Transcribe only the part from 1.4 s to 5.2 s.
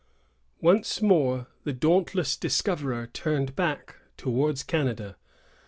the dauntless discoverer turned back towards Canada.